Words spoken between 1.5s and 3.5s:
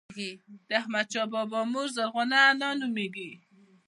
مور زرغونه انا نوميږي.